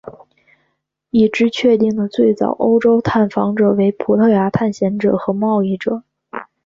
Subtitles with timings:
[1.11, 6.01] 已知确定的最早欧洲探访者为葡萄牙探险者和贸易者。